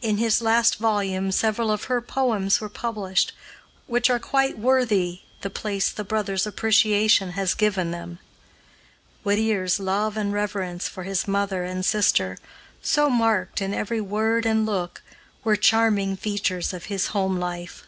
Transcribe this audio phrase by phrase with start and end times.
[0.00, 3.32] In his last volume several of her poems were published,
[3.86, 8.18] which are quite worthy the place the brother's appreciation has given them.
[9.22, 12.38] Whittier's love and reverence for his mother and sister,
[12.82, 15.00] so marked in every word and look,
[15.44, 17.84] were charming features of his home life.